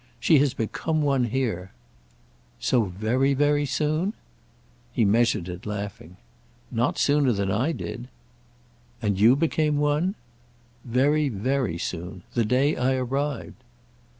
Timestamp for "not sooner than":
6.71-7.51